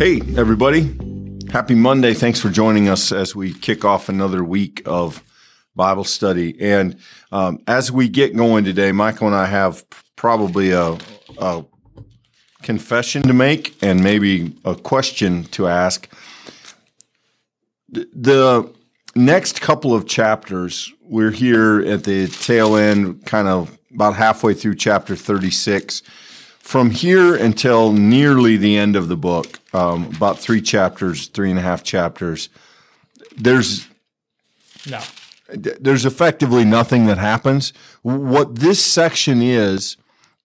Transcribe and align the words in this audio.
Hey, 0.00 0.22
everybody. 0.34 0.96
Happy 1.52 1.74
Monday. 1.74 2.14
Thanks 2.14 2.40
for 2.40 2.48
joining 2.48 2.88
us 2.88 3.12
as 3.12 3.36
we 3.36 3.52
kick 3.52 3.84
off 3.84 4.08
another 4.08 4.42
week 4.42 4.80
of 4.86 5.22
Bible 5.76 6.04
study. 6.04 6.58
And 6.58 6.98
um, 7.32 7.62
as 7.66 7.92
we 7.92 8.08
get 8.08 8.34
going 8.34 8.64
today, 8.64 8.92
Michael 8.92 9.26
and 9.26 9.36
I 9.36 9.44
have 9.44 9.84
probably 10.16 10.70
a, 10.70 10.96
a 11.36 11.66
confession 12.62 13.20
to 13.24 13.34
make 13.34 13.76
and 13.82 14.02
maybe 14.02 14.56
a 14.64 14.74
question 14.74 15.44
to 15.48 15.68
ask. 15.68 16.08
The 17.90 18.72
next 19.14 19.60
couple 19.60 19.94
of 19.94 20.08
chapters, 20.08 20.90
we're 21.02 21.30
here 21.30 21.82
at 21.82 22.04
the 22.04 22.28
tail 22.28 22.74
end, 22.74 23.26
kind 23.26 23.48
of 23.48 23.78
about 23.92 24.16
halfway 24.16 24.54
through 24.54 24.76
chapter 24.76 25.14
36 25.14 26.02
from 26.70 26.90
here 26.90 27.34
until 27.34 27.92
nearly 27.92 28.56
the 28.56 28.76
end 28.76 28.94
of 28.94 29.08
the 29.08 29.16
book, 29.16 29.58
um, 29.74 30.04
about 30.14 30.38
three 30.38 30.60
chapters, 30.60 31.26
three 31.26 31.50
and 31.50 31.58
a 31.58 31.62
half 31.62 31.82
chapters, 31.82 32.48
there's 33.36 33.88
no. 34.88 35.00
There's 35.48 36.06
effectively 36.06 36.64
nothing 36.64 37.06
that 37.06 37.18
happens. 37.18 37.72
What 38.02 38.54
this 38.54 38.80
section 38.80 39.42
is 39.42 39.96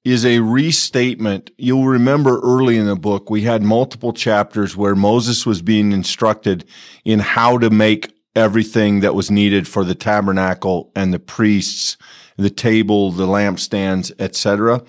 is 0.03 0.25
a 0.25 0.39
restatement. 0.39 1.51
You'll 1.59 1.85
remember 1.85 2.39
early 2.39 2.77
in 2.77 2.87
the 2.87 2.95
book 2.95 3.29
we 3.29 3.41
had 3.41 3.61
multiple 3.61 4.11
chapters 4.11 4.75
where 4.75 4.95
Moses 4.95 5.45
was 5.45 5.61
being 5.61 5.91
instructed 5.91 6.65
in 7.03 7.19
how 7.19 7.59
to 7.59 7.69
make 7.69 8.11
everything 8.35 9.01
that 9.01 9.13
was 9.13 9.29
needed 9.29 9.67
for 9.67 9.83
the 9.83 9.93
tabernacle 9.93 10.91
and 10.95 11.13
the 11.13 11.19
priests, 11.19 11.97
the 12.35 12.49
table, 12.49 13.11
the 13.11 13.27
lampstands, 13.27 14.11
etc. 14.17 14.81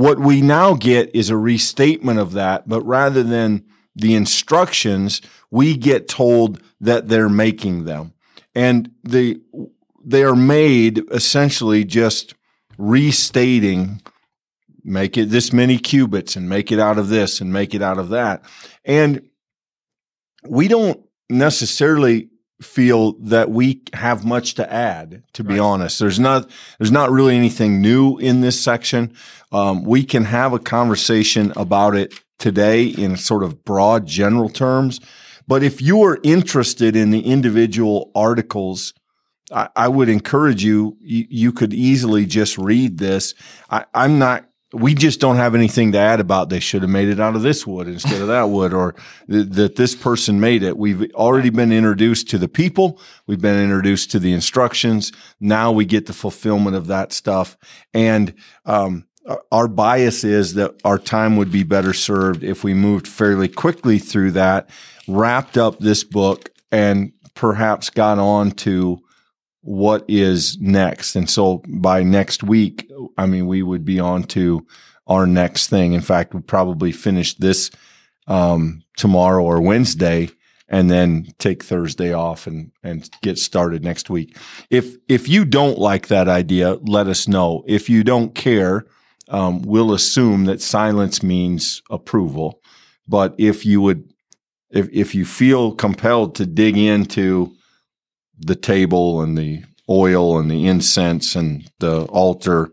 What 0.00 0.18
we 0.18 0.40
now 0.40 0.72
get 0.72 1.14
is 1.14 1.28
a 1.28 1.36
restatement 1.36 2.18
of 2.18 2.32
that, 2.32 2.66
but 2.66 2.80
rather 2.86 3.22
than 3.22 3.66
the 3.94 4.14
instructions, 4.14 5.20
we 5.50 5.76
get 5.76 6.08
told 6.08 6.62
that 6.80 7.08
they're 7.08 7.28
making 7.28 7.84
them. 7.84 8.14
And 8.54 8.92
they, 9.04 9.40
they 10.02 10.22
are 10.22 10.34
made 10.34 11.02
essentially 11.12 11.84
just 11.84 12.32
restating 12.78 14.00
make 14.82 15.18
it 15.18 15.28
this 15.28 15.52
many 15.52 15.76
cubits 15.76 16.34
and 16.34 16.48
make 16.48 16.72
it 16.72 16.78
out 16.78 16.96
of 16.96 17.10
this 17.10 17.42
and 17.42 17.52
make 17.52 17.74
it 17.74 17.82
out 17.82 17.98
of 17.98 18.08
that. 18.08 18.42
And 18.86 19.28
we 20.48 20.66
don't 20.66 20.98
necessarily 21.28 22.29
feel 22.60 23.12
that 23.20 23.50
we 23.50 23.82
have 23.94 24.24
much 24.24 24.54
to 24.54 24.72
add 24.72 25.22
to 25.32 25.44
be 25.44 25.54
right. 25.54 25.60
honest. 25.60 25.98
There's 25.98 26.20
not 26.20 26.50
there's 26.78 26.92
not 26.92 27.10
really 27.10 27.36
anything 27.36 27.80
new 27.80 28.18
in 28.18 28.40
this 28.40 28.60
section. 28.60 29.14
Um, 29.52 29.84
we 29.84 30.04
can 30.04 30.24
have 30.24 30.52
a 30.52 30.58
conversation 30.58 31.52
about 31.56 31.96
it 31.96 32.14
today 32.38 32.84
in 32.84 33.16
sort 33.16 33.42
of 33.42 33.64
broad 33.64 34.06
general 34.06 34.48
terms. 34.48 35.00
But 35.46 35.62
if 35.62 35.80
you 35.82 36.02
are 36.02 36.18
interested 36.22 36.94
in 36.94 37.10
the 37.10 37.20
individual 37.20 38.10
articles 38.14 38.94
I, 39.52 39.68
I 39.74 39.88
would 39.88 40.08
encourage 40.08 40.62
you, 40.62 40.96
you, 41.00 41.26
you 41.28 41.52
could 41.52 41.74
easily 41.74 42.26
just 42.26 42.58
read 42.58 42.98
this. 42.98 43.34
I, 43.68 43.84
i'm 43.94 44.18
not 44.18 44.49
we 44.72 44.94
just 44.94 45.20
don't 45.20 45.36
have 45.36 45.54
anything 45.54 45.92
to 45.92 45.98
add 45.98 46.20
about 46.20 46.48
they 46.48 46.60
should 46.60 46.82
have 46.82 46.90
made 46.90 47.08
it 47.08 47.18
out 47.18 47.34
of 47.34 47.42
this 47.42 47.66
wood 47.66 47.88
instead 47.88 48.20
of 48.20 48.28
that 48.28 48.50
wood 48.50 48.72
or 48.72 48.94
th- 49.28 49.48
that 49.48 49.76
this 49.76 49.96
person 49.96 50.38
made 50.38 50.62
it. 50.62 50.76
We've 50.76 51.10
already 51.14 51.50
been 51.50 51.72
introduced 51.72 52.28
to 52.30 52.38
the 52.38 52.48
people. 52.48 53.00
We've 53.26 53.40
been 53.40 53.60
introduced 53.62 54.12
to 54.12 54.20
the 54.20 54.32
instructions. 54.32 55.12
Now 55.40 55.72
we 55.72 55.84
get 55.84 56.06
the 56.06 56.12
fulfillment 56.12 56.76
of 56.76 56.86
that 56.86 57.12
stuff. 57.12 57.56
And, 57.92 58.34
um, 58.64 59.06
our 59.52 59.68
bias 59.68 60.24
is 60.24 60.54
that 60.54 60.80
our 60.84 60.98
time 60.98 61.36
would 61.36 61.52
be 61.52 61.62
better 61.62 61.92
served 61.92 62.42
if 62.42 62.64
we 62.64 62.74
moved 62.74 63.06
fairly 63.06 63.48
quickly 63.48 63.98
through 63.98 64.32
that, 64.32 64.70
wrapped 65.06 65.58
up 65.58 65.78
this 65.78 66.04
book 66.04 66.50
and 66.72 67.12
perhaps 67.34 67.90
got 67.90 68.18
on 68.18 68.50
to 68.52 69.00
what 69.62 70.04
is 70.08 70.58
next. 70.60 71.16
And 71.16 71.28
so 71.28 71.62
by 71.68 72.02
next 72.02 72.42
week, 72.42 72.90
I 73.16 73.26
mean, 73.26 73.46
we 73.46 73.62
would 73.62 73.84
be 73.84 74.00
on 74.00 74.24
to 74.24 74.66
our 75.06 75.26
next 75.26 75.68
thing. 75.68 75.92
In 75.92 76.00
fact, 76.00 76.34
we'd 76.34 76.46
probably 76.46 76.92
finish 76.92 77.34
this 77.34 77.70
um, 78.26 78.82
tomorrow 78.96 79.44
or 79.44 79.60
Wednesday 79.60 80.30
and 80.68 80.88
then 80.88 81.26
take 81.38 81.64
Thursday 81.64 82.12
off 82.12 82.46
and, 82.46 82.70
and 82.84 83.10
get 83.22 83.38
started 83.38 83.82
next 83.82 84.08
week. 84.08 84.36
If, 84.70 84.94
if 85.08 85.28
you 85.28 85.44
don't 85.44 85.78
like 85.78 86.06
that 86.06 86.28
idea, 86.28 86.74
let 86.82 87.08
us 87.08 87.26
know. 87.26 87.64
If 87.66 87.90
you 87.90 88.04
don't 88.04 88.34
care, 88.34 88.86
um, 89.28 89.62
we'll 89.62 89.92
assume 89.92 90.44
that 90.44 90.62
silence 90.62 91.22
means 91.22 91.82
approval. 91.90 92.60
But 93.08 93.34
if 93.36 93.66
you 93.66 93.80
would, 93.80 94.12
if, 94.70 94.88
if 94.92 95.14
you 95.14 95.24
feel 95.24 95.74
compelled 95.74 96.36
to 96.36 96.46
dig 96.46 96.76
into 96.76 97.52
the 98.40 98.56
table 98.56 99.20
and 99.20 99.36
the 99.36 99.62
oil 99.88 100.38
and 100.38 100.50
the 100.50 100.66
incense 100.66 101.34
and 101.34 101.70
the 101.78 102.04
altar, 102.06 102.72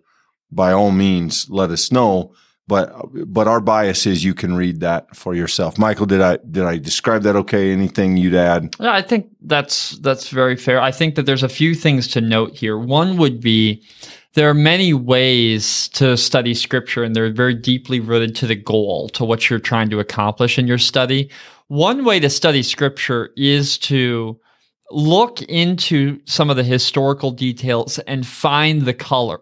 by 0.52 0.72
all 0.72 0.92
means, 0.92 1.50
let 1.50 1.72
us 1.72 1.92
know. 1.92 2.34
But 2.68 2.92
but 3.32 3.48
our 3.48 3.62
bias 3.62 4.06
is 4.06 4.26
you 4.26 4.34
can 4.34 4.54
read 4.54 4.82
that 4.82 5.16
for 5.16 5.34
yourself. 5.34 5.78
Michael, 5.78 6.06
did 6.06 6.20
I 6.20 6.38
did 6.52 6.64
I 6.64 6.78
describe 6.78 7.24
that 7.24 7.38
okay? 7.38 7.72
Anything 7.72 8.18
you'd 8.18 8.36
add? 8.36 8.76
Yeah, 8.78 8.92
I 8.92 9.02
think 9.02 9.30
that's 9.42 9.92
that's 10.00 10.28
very 10.30 10.58
fair. 10.58 10.82
I 10.82 10.92
think 10.92 11.16
that 11.16 11.26
there's 11.26 11.44
a 11.44 11.50
few 11.50 11.74
things 11.74 12.10
to 12.10 12.20
note 12.20 12.58
here. 12.58 12.78
One 12.78 13.16
would 13.18 13.40
be 13.40 13.84
there 14.34 14.50
are 14.50 14.54
many 14.54 14.94
ways 14.94 15.88
to 15.90 16.18
study 16.18 16.54
scripture 16.54 17.04
and 17.04 17.16
they're 17.16 17.32
very 17.32 17.56
deeply 17.56 18.02
rooted 18.02 18.36
to 18.36 18.48
the 18.48 18.56
goal, 18.56 19.08
to 19.10 19.24
what 19.24 19.50
you're 19.50 19.60
trying 19.60 19.90
to 19.90 20.00
accomplish 20.00 20.60
in 20.60 20.68
your 20.68 20.78
study. 20.78 21.32
One 21.70 22.04
way 22.04 22.20
to 22.20 22.30
study 22.30 22.64
scripture 22.64 23.32
is 23.36 23.78
to 23.80 24.40
look 24.92 25.42
into 25.44 26.20
some 26.26 26.50
of 26.50 26.56
the 26.56 26.64
historical 26.64 27.32
details 27.32 28.00
and 28.00 28.26
find 28.26 28.84
the 28.84 28.94
color 28.94 29.40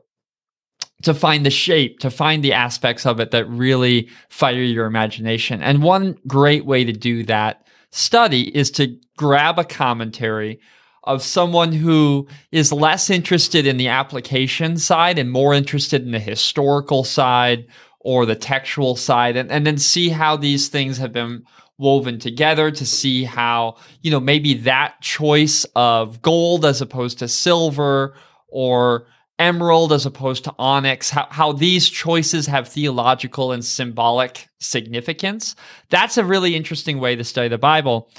to 1.03 1.13
find 1.13 1.45
the 1.45 1.51
shape, 1.51 1.99
to 1.99 2.09
find 2.09 2.43
the 2.43 2.53
aspects 2.53 3.05
of 3.05 3.19
it 3.19 3.31
that 3.31 3.47
really 3.47 4.09
fire 4.29 4.55
your 4.55 4.85
imagination. 4.85 5.61
And 5.61 5.83
one 5.83 6.17
great 6.25 6.65
way 6.65 6.83
to 6.83 6.93
do 6.93 7.23
that 7.25 7.67
study 7.91 8.55
is 8.57 8.71
to 8.71 8.97
grab 9.17 9.59
a 9.59 9.63
commentary 9.63 10.59
of 11.03 11.21
someone 11.21 11.71
who 11.71 12.27
is 12.51 12.71
less 12.71 13.09
interested 13.11 13.67
in 13.67 13.77
the 13.77 13.87
application 13.87 14.77
side 14.77 15.19
and 15.19 15.31
more 15.31 15.53
interested 15.53 16.01
in 16.01 16.11
the 16.11 16.19
historical 16.19 17.03
side 17.03 17.67
or 17.99 18.25
the 18.25 18.35
textual 18.35 18.95
side, 18.95 19.35
and, 19.35 19.51
and 19.51 19.65
then 19.65 19.77
see 19.77 20.09
how 20.09 20.35
these 20.35 20.67
things 20.67 20.97
have 20.97 21.11
been 21.11 21.43
woven 21.77 22.19
together 22.19 22.71
to 22.71 22.85
see 22.85 23.23
how, 23.23 23.75
you 24.01 24.11
know, 24.11 24.19
maybe 24.19 24.53
that 24.53 24.99
choice 25.01 25.65
of 25.75 26.21
gold 26.21 26.65
as 26.65 26.81
opposed 26.81 27.19
to 27.19 27.27
silver 27.27 28.15
or 28.47 29.07
emerald 29.39 29.91
as 29.91 30.05
opposed 30.05 30.45
to 30.45 30.55
onyx, 30.57 31.09
how, 31.09 31.27
how 31.29 31.51
these 31.51 31.89
choices 31.89 32.47
have 32.47 32.67
theological 32.67 33.51
and 33.51 33.65
symbolic 33.65 34.47
significance. 34.59 35.55
That's 35.89 36.17
a 36.17 36.23
really 36.23 36.55
interesting 36.55 36.99
way 36.99 37.15
to 37.15 37.23
study 37.23 37.49
the 37.49 37.57
Bible. 37.57 38.09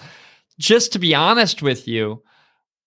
Just 0.59 0.93
to 0.93 0.99
be 0.99 1.15
honest 1.15 1.62
with 1.62 1.89
you, 1.89 2.22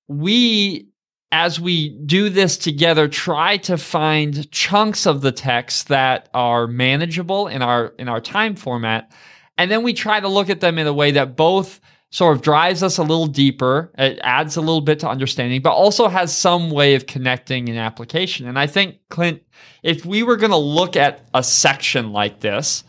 we 0.07 0.89
as 1.31 1.59
we 1.59 1.89
do 2.05 2.29
this 2.29 2.57
together 2.57 3.07
try 3.07 3.57
to 3.57 3.77
find 3.77 4.49
chunks 4.51 5.05
of 5.05 5.21
the 5.21 5.31
text 5.31 5.87
that 5.87 6.27
are 6.33 6.65
manageable 6.65 7.47
in 7.47 7.61
our 7.61 7.93
in 7.99 8.07
our 8.09 8.19
time 8.19 8.55
format 8.55 9.11
and 9.59 9.69
then 9.69 9.83
we 9.83 9.93
try 9.93 10.21
to 10.21 10.27
look 10.29 10.49
at 10.49 10.61
them 10.61 10.79
in 10.79 10.87
a 10.87 10.93
way 10.93 11.11
that 11.11 11.35
both 11.35 11.81
sort 12.11 12.35
of 12.35 12.41
drives 12.41 12.81
us 12.81 12.97
a 12.97 13.03
little 13.03 13.27
deeper, 13.27 13.91
it 13.97 14.17
adds 14.23 14.55
a 14.55 14.61
little 14.61 14.79
bit 14.79 14.99
to 15.01 15.09
understanding, 15.09 15.61
but 15.61 15.73
also 15.73 16.07
has 16.07 16.35
some 16.35 16.71
way 16.71 16.95
of 16.95 17.05
connecting 17.05 17.67
an 17.67 17.75
application. 17.75 18.47
And 18.47 18.57
I 18.57 18.67
think, 18.67 18.99
Clint, 19.09 19.43
if 19.83 20.05
we 20.05 20.23
were 20.23 20.37
going 20.37 20.51
to 20.51 20.57
look 20.57 20.95
at 20.95 21.25
a 21.33 21.43
section 21.43 22.13
like 22.13 22.39
this, 22.39 22.85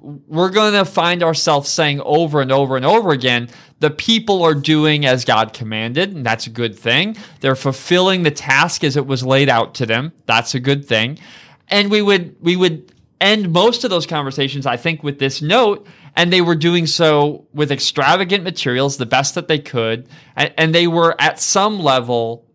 we're 0.00 0.50
going 0.50 0.74
to 0.74 0.84
find 0.84 1.22
ourselves 1.22 1.70
saying 1.70 2.00
over 2.00 2.40
and 2.40 2.50
over 2.50 2.76
and 2.76 2.84
over 2.84 3.10
again 3.10 3.48
the 3.78 3.90
people 3.90 4.42
are 4.42 4.54
doing 4.54 5.06
as 5.06 5.24
God 5.24 5.52
commanded, 5.52 6.14
and 6.14 6.26
that's 6.26 6.48
a 6.48 6.50
good 6.50 6.76
thing. 6.76 7.16
They're 7.40 7.54
fulfilling 7.54 8.24
the 8.24 8.30
task 8.32 8.82
as 8.82 8.96
it 8.96 9.06
was 9.06 9.24
laid 9.24 9.48
out 9.48 9.74
to 9.76 9.86
them. 9.86 10.12
That's 10.26 10.56
a 10.56 10.60
good 10.60 10.84
thing. 10.84 11.20
And 11.68 11.90
we 11.92 12.02
would 12.02 12.36
we 12.40 12.56
would 12.56 12.91
end 13.22 13.52
most 13.52 13.84
of 13.84 13.90
those 13.90 14.06
conversations, 14.06 14.66
I 14.66 14.76
think, 14.76 15.02
with 15.02 15.18
this 15.18 15.40
note. 15.40 15.86
And 16.16 16.32
they 16.32 16.42
were 16.42 16.54
doing 16.54 16.86
so 16.86 17.46
with 17.54 17.72
extravagant 17.72 18.44
materials, 18.44 18.98
the 18.98 19.06
best 19.06 19.34
that 19.36 19.48
they 19.48 19.58
could. 19.58 20.08
And, 20.36 20.52
and 20.58 20.74
they 20.74 20.86
were 20.86 21.14
at 21.18 21.40
some 21.40 21.78
level 21.78 22.46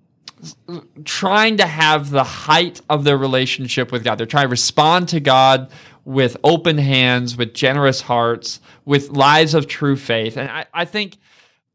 trying 1.04 1.58
to 1.58 1.66
have 1.66 2.12
the 2.12 2.24
height 2.24 2.82
of 2.90 3.04
their 3.04 3.18
relationship 3.18 3.92
with 3.92 4.04
God. 4.04 4.20
They're 4.20 4.28
trying 4.28 4.46
to 4.46 4.50
respond 4.50 5.10
to 5.10 5.20
God 5.20 5.72
with 6.06 6.38
open 6.44 6.78
hands, 6.78 7.36
with 7.36 7.54
generous 7.54 8.02
hearts, 8.02 8.60
with 8.86 9.10
lives 9.10 9.54
of 9.54 9.68
true 9.68 9.96
faith. 9.96 10.38
And 10.38 10.50
I, 10.50 10.66
I 10.74 10.86
think 10.86 11.18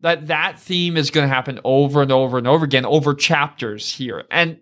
that 0.00 0.28
that 0.28 0.58
theme 0.58 0.96
is 0.96 1.10
going 1.10 1.28
to 1.28 1.34
happen 1.34 1.60
over 1.64 2.02
and 2.02 2.12
over 2.12 2.38
and 2.38 2.46
over 2.46 2.64
again 2.64 2.84
over 2.84 3.14
chapters 3.14 3.92
here. 3.92 4.24
And 4.30 4.60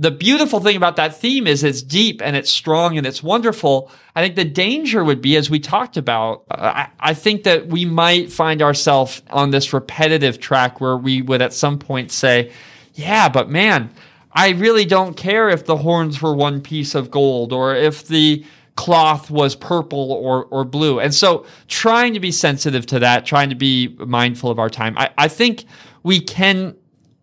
the 0.00 0.12
beautiful 0.12 0.60
thing 0.60 0.76
about 0.76 0.94
that 0.94 1.16
theme 1.16 1.48
is 1.48 1.64
it's 1.64 1.82
deep 1.82 2.22
and 2.22 2.36
it's 2.36 2.52
strong 2.52 2.96
and 2.96 3.04
it's 3.04 3.20
wonderful. 3.20 3.90
I 4.14 4.22
think 4.22 4.36
the 4.36 4.44
danger 4.44 5.02
would 5.02 5.20
be, 5.20 5.36
as 5.36 5.50
we 5.50 5.58
talked 5.58 5.96
about, 5.96 6.44
I, 6.52 6.88
I 7.00 7.14
think 7.14 7.42
that 7.42 7.66
we 7.66 7.84
might 7.84 8.30
find 8.30 8.62
ourselves 8.62 9.22
on 9.30 9.50
this 9.50 9.72
repetitive 9.72 10.38
track 10.38 10.80
where 10.80 10.96
we 10.96 11.20
would 11.20 11.42
at 11.42 11.52
some 11.52 11.80
point 11.80 12.12
say, 12.12 12.52
yeah, 12.94 13.28
but 13.28 13.50
man, 13.50 13.90
I 14.32 14.50
really 14.50 14.84
don't 14.84 15.16
care 15.16 15.48
if 15.48 15.64
the 15.64 15.78
horns 15.78 16.22
were 16.22 16.34
one 16.34 16.60
piece 16.60 16.94
of 16.94 17.10
gold 17.10 17.52
or 17.52 17.74
if 17.74 18.06
the 18.06 18.44
cloth 18.76 19.32
was 19.32 19.56
purple 19.56 20.12
or, 20.12 20.44
or 20.44 20.64
blue. 20.64 21.00
And 21.00 21.12
so 21.12 21.44
trying 21.66 22.14
to 22.14 22.20
be 22.20 22.30
sensitive 22.30 22.86
to 22.86 23.00
that, 23.00 23.26
trying 23.26 23.48
to 23.48 23.56
be 23.56 23.88
mindful 23.98 24.48
of 24.48 24.60
our 24.60 24.70
time, 24.70 24.96
I, 24.96 25.10
I 25.18 25.26
think 25.26 25.64
we 26.04 26.20
can 26.20 26.76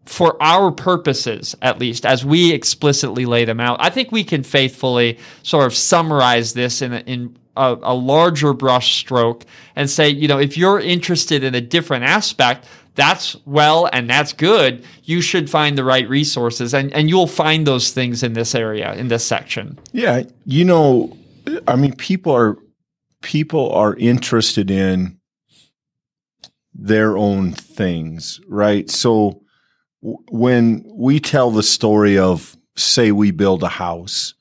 for 0.06 0.42
our 0.42 0.72
purposes, 0.72 1.56
at 1.62 1.80
least, 1.80 2.06
as 2.06 2.24
we 2.24 2.52
explicitly 2.52 3.26
lay 3.26 3.46
them 3.46 3.60
out, 3.60 3.78
I 3.80 3.90
think 3.90 4.12
we 4.12 4.24
can 4.24 4.44
faithfully 4.44 5.18
sort 5.44 5.66
of 5.66 5.76
summarize 5.76 6.54
this 6.54 6.82
in 6.82 6.94
a, 6.94 7.00
in 7.00 7.38
a, 7.58 7.78
a, 7.82 7.94
larger 7.94 8.54
brush 8.54 8.98
stroke 8.98 9.46
and 9.76 9.90
say, 9.90 10.10
you 10.10 10.28
know, 10.28 10.38
if 10.38 10.58
you're 10.58 10.80
interested 10.80 11.44
in 11.44 11.56
a 11.56 11.62
different 11.62 12.04
aspect, 12.04 12.68
that's 12.94 13.36
well 13.46 13.90
and 13.92 14.10
that's 14.10 14.32
good. 14.32 14.86
You 15.04 15.22
should 15.22 15.50
find 15.50 15.78
the 15.78 15.84
right 15.84 16.08
resources, 16.08 16.74
and 16.74 16.94
and 16.94 17.10
you'll 17.10 17.28
find 17.28 17.68
those 17.68 17.92
things 17.92 18.24
in 18.24 18.34
this 18.34 18.56
area 18.56 18.94
in 18.94 19.10
this 19.10 19.26
section. 19.26 19.78
Yeah, 19.92 20.24
you 20.46 20.64
know, 20.64 21.18
I 21.68 21.76
mean, 21.76 21.94
people 21.96 22.32
are 22.32 22.58
people 23.22 23.72
are 23.74 23.96
interested 23.96 24.72
in 24.72 25.20
their 26.74 27.18
own 27.18 27.52
things, 27.52 28.40
right? 28.48 28.90
So 28.90 29.42
when 30.06 30.84
we 30.86 31.20
tell 31.20 31.50
the 31.50 31.64
story 31.64 32.18
of, 32.18 32.56
say, 32.76 33.12
we 33.12 33.32
build 33.32 33.64
a 33.64 33.70
house 33.70 34.36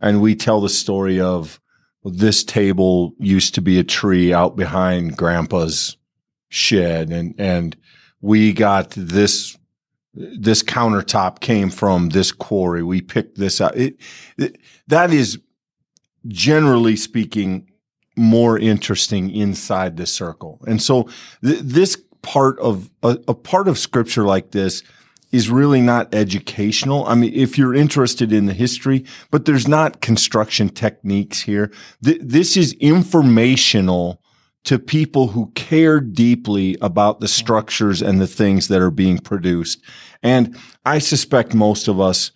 and 0.00 0.20
we 0.20 0.34
tell 0.34 0.60
the 0.60 0.68
story 0.68 1.20
of 1.20 1.60
this 2.02 2.42
table 2.42 3.14
used 3.18 3.54
to 3.54 3.62
be 3.62 3.78
a 3.78 3.84
tree 3.84 4.32
out 4.32 4.56
behind 4.56 5.16
grandpa's 5.16 5.96
shed 6.48 7.10
and, 7.10 7.34
and 7.38 7.76
we 8.20 8.52
got 8.52 8.90
this, 8.90 9.56
this 10.14 10.62
countertop 10.62 11.40
came 11.40 11.70
from 11.70 12.08
this 12.08 12.32
quarry. 12.32 12.82
We 12.82 13.00
picked 13.00 13.38
this 13.38 13.60
out. 13.60 13.76
It, 13.76 13.96
it, 14.36 14.58
that 14.88 15.12
is 15.12 15.38
generally 16.26 16.96
speaking 16.96 17.70
more 18.16 18.58
interesting 18.58 19.30
inside 19.30 19.96
the 19.96 20.06
circle. 20.06 20.60
And 20.66 20.82
so 20.82 21.08
th- 21.44 21.60
this 21.60 21.96
part 22.22 22.58
of 22.58 22.90
a, 23.02 23.18
a 23.28 23.34
part 23.34 23.68
of 23.68 23.78
scripture 23.78 24.24
like 24.24 24.50
this 24.50 24.82
is 25.34 25.50
really 25.50 25.80
not 25.80 26.14
educational. 26.14 27.04
I 27.06 27.16
mean, 27.16 27.32
if 27.34 27.58
you're 27.58 27.74
interested 27.74 28.32
in 28.32 28.46
the 28.46 28.52
history, 28.52 29.04
but 29.32 29.46
there's 29.46 29.66
not 29.66 30.00
construction 30.00 30.68
techniques 30.68 31.40
here. 31.40 31.72
Th- 32.04 32.20
this 32.22 32.56
is 32.56 32.72
informational 32.74 34.22
to 34.62 34.78
people 34.78 35.28
who 35.28 35.50
care 35.56 35.98
deeply 36.00 36.76
about 36.80 37.18
the 37.18 37.26
structures 37.26 38.00
and 38.00 38.20
the 38.20 38.28
things 38.28 38.68
that 38.68 38.80
are 38.80 38.92
being 38.92 39.18
produced. 39.18 39.82
And 40.22 40.56
I 40.86 41.00
suspect 41.00 41.52
most 41.52 41.88
of 41.88 41.98
us 42.00 42.30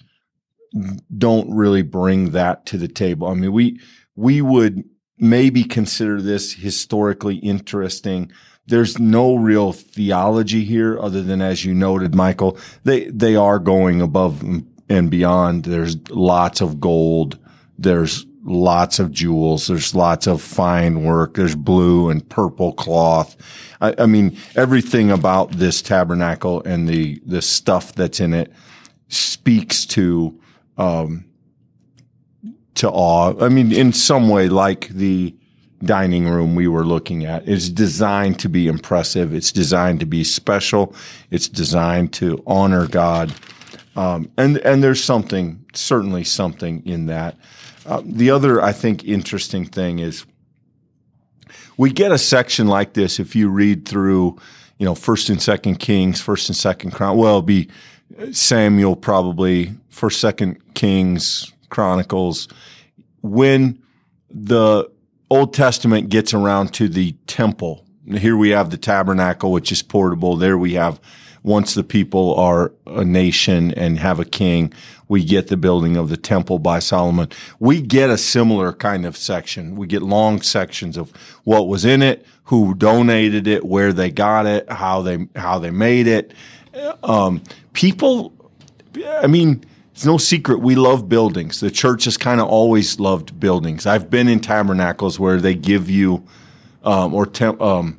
don't 1.16 1.48
really 1.54 1.82
bring 1.82 2.32
that 2.32 2.66
to 2.66 2.78
the 2.78 2.88
table. 2.88 3.28
I 3.28 3.34
mean, 3.34 3.52
we, 3.52 3.80
we 4.16 4.42
would 4.42 4.82
maybe 5.18 5.62
consider 5.62 6.20
this 6.20 6.52
historically 6.52 7.36
interesting, 7.36 8.32
there's 8.68 8.98
no 8.98 9.34
real 9.34 9.72
theology 9.72 10.64
here 10.64 10.98
other 11.00 11.22
than 11.22 11.42
as 11.42 11.64
you 11.64 11.74
noted 11.74 12.14
michael 12.14 12.58
they 12.84 13.06
they 13.06 13.34
are 13.34 13.58
going 13.58 14.00
above 14.00 14.42
and 14.88 15.10
beyond. 15.10 15.64
There's 15.64 15.96
lots 16.10 16.60
of 16.60 16.80
gold. 16.80 17.38
There's 17.78 18.26
lots 18.42 18.98
of 18.98 19.12
jewels. 19.12 19.66
There's 19.66 19.94
lots 19.94 20.26
of 20.26 20.40
fine 20.40 21.04
work. 21.04 21.34
There's 21.34 21.54
blue 21.54 22.10
and 22.10 22.26
purple 22.28 22.72
cloth. 22.72 23.36
I, 23.80 23.94
I 23.98 24.06
mean 24.06 24.36
everything 24.56 25.10
about 25.10 25.52
this 25.52 25.82
tabernacle 25.82 26.62
and 26.62 26.88
the 26.88 27.20
the 27.26 27.42
stuff 27.42 27.94
that's 27.94 28.20
in 28.20 28.32
it 28.32 28.52
speaks 29.08 29.86
to 29.86 30.40
um 30.76 31.24
to 32.76 32.88
awe. 32.88 33.34
I 33.44 33.48
mean 33.48 33.72
in 33.72 33.92
some 33.92 34.28
way 34.28 34.48
like 34.48 34.88
the 34.88 35.34
dining 35.82 36.28
room 36.28 36.54
we 36.54 36.68
were 36.68 36.84
looking 36.84 37.24
at. 37.24 37.46
It's 37.48 37.68
designed 37.68 38.38
to 38.40 38.48
be 38.48 38.66
impressive. 38.66 39.32
It's 39.32 39.52
designed 39.52 40.00
to 40.00 40.06
be 40.06 40.24
special. 40.24 40.94
It's 41.30 41.48
designed 41.48 42.12
to 42.14 42.42
honor 42.46 42.86
God. 42.86 43.34
Um, 43.96 44.30
and, 44.36 44.58
and 44.58 44.82
there's 44.82 45.02
something, 45.02 45.64
certainly 45.74 46.24
something 46.24 46.84
in 46.86 47.06
that. 47.06 47.36
Uh, 47.86 48.02
the 48.04 48.30
other, 48.30 48.62
I 48.62 48.72
think, 48.72 49.04
interesting 49.04 49.64
thing 49.64 49.98
is 49.98 50.26
we 51.76 51.90
get 51.90 52.12
a 52.12 52.18
section 52.18 52.66
like 52.68 52.92
this 52.92 53.18
if 53.18 53.34
you 53.34 53.48
read 53.48 53.88
through, 53.88 54.36
you 54.78 54.84
know, 54.84 54.94
First 54.94 55.30
and 55.30 55.40
Second 55.40 55.76
Kings, 55.76 56.20
First 56.20 56.48
and 56.48 56.56
Second 56.56 56.90
Chron. 56.90 57.16
Well, 57.16 57.28
it'll 57.28 57.42
be 57.42 57.68
Samuel 58.32 58.96
probably, 58.96 59.72
First, 59.88 60.20
Second 60.20 60.74
Kings, 60.74 61.52
Chronicles. 61.70 62.48
When 63.22 63.80
the 64.30 64.90
Old 65.30 65.52
Testament 65.52 66.08
gets 66.08 66.32
around 66.32 66.72
to 66.74 66.88
the 66.88 67.12
temple. 67.26 67.84
Here 68.06 68.36
we 68.36 68.50
have 68.50 68.70
the 68.70 68.78
tabernacle, 68.78 69.52
which 69.52 69.70
is 69.70 69.82
portable. 69.82 70.36
There 70.36 70.56
we 70.56 70.74
have, 70.74 70.98
once 71.42 71.74
the 71.74 71.84
people 71.84 72.34
are 72.36 72.72
a 72.86 73.04
nation 73.04 73.72
and 73.74 73.98
have 73.98 74.18
a 74.18 74.24
king, 74.24 74.72
we 75.06 75.24
get 75.24 75.48
the 75.48 75.56
building 75.56 75.96
of 75.96 76.08
the 76.08 76.16
temple 76.16 76.58
by 76.58 76.78
Solomon. 76.78 77.28
We 77.58 77.82
get 77.82 78.08
a 78.08 78.16
similar 78.16 78.72
kind 78.72 79.04
of 79.04 79.16
section. 79.16 79.76
We 79.76 79.86
get 79.86 80.02
long 80.02 80.40
sections 80.40 80.96
of 80.96 81.10
what 81.44 81.68
was 81.68 81.84
in 81.84 82.02
it, 82.02 82.26
who 82.44 82.74
donated 82.74 83.46
it, 83.46 83.64
where 83.64 83.92
they 83.92 84.10
got 84.10 84.46
it, 84.46 84.70
how 84.70 85.02
they, 85.02 85.28
how 85.36 85.58
they 85.58 85.70
made 85.70 86.06
it. 86.06 86.32
Um, 87.02 87.42
people, 87.74 88.32
I 89.06 89.26
mean, 89.26 89.64
it's 89.98 90.06
no 90.06 90.16
secret 90.16 90.60
we 90.60 90.76
love 90.76 91.08
buildings. 91.08 91.58
The 91.58 91.72
church 91.72 92.04
has 92.04 92.16
kind 92.16 92.40
of 92.40 92.46
always 92.46 93.00
loved 93.00 93.40
buildings. 93.40 93.84
I've 93.84 94.08
been 94.08 94.28
in 94.28 94.38
tabernacles 94.38 95.18
where 95.18 95.40
they 95.40 95.56
give 95.56 95.90
you, 95.90 96.24
um, 96.84 97.12
or 97.12 97.28
um, 97.60 97.98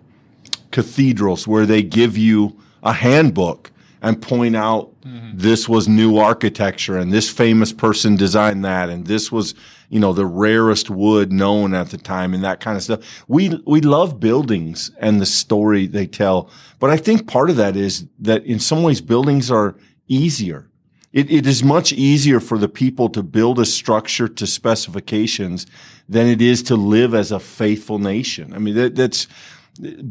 cathedrals 0.72 1.46
where 1.46 1.66
they 1.66 1.84
give 1.84 2.18
you 2.18 2.58
a 2.84 2.94
handbook 2.94 3.70
and 4.02 4.22
point 4.22 4.56
out 4.56 4.98
mm-hmm. 5.02 5.32
this 5.34 5.68
was 5.68 5.90
new 5.90 6.16
architecture 6.16 6.98
and 6.98 7.12
this 7.12 7.30
famous 7.30 7.74
person 7.74 8.16
designed 8.16 8.64
that 8.64 8.88
and 8.88 9.06
this 9.08 9.30
was 9.30 9.54
you 9.90 10.00
know 10.00 10.14
the 10.14 10.26
rarest 10.26 10.90
wood 10.90 11.34
known 11.34 11.74
at 11.74 11.90
the 11.90 11.98
time 11.98 12.34
and 12.34 12.46
that 12.46 12.62
kind 12.62 12.78
of 12.78 12.84
stuff. 12.84 13.26
We 13.28 13.62
we 13.68 13.82
love 13.82 14.22
buildings 14.22 14.90
and 15.00 15.20
the 15.20 15.26
story 15.26 15.86
they 15.86 16.08
tell, 16.08 16.50
but 16.80 16.92
I 16.92 16.96
think 16.96 17.28
part 17.28 17.50
of 17.50 17.58
that 17.58 17.76
is 17.76 18.08
that 18.20 18.46
in 18.46 18.62
some 18.62 18.84
ways 18.84 19.02
buildings 19.02 19.52
are 19.52 19.76
easier 20.08 20.69
it, 21.12 21.32
it 21.32 21.48
is 21.48 21.64
much 21.64 21.92
easier 21.92 22.40
for 22.40 22.58
the 22.58 22.70
people 22.70 23.10
to 23.10 23.24
build 23.24 23.60
a 23.60 23.66
structure 23.66 24.28
to 24.28 24.46
specifications 24.46 25.66
than 26.08 26.28
it 26.28 26.42
is 26.42 26.62
to 26.64 26.76
live 26.76 27.14
as 27.16 27.32
a 27.32 27.40
faithful 27.40 27.98
nation. 27.98 28.54
I 28.54 28.60
mean, 28.60 28.76
that, 28.76 28.96
that's 28.96 29.28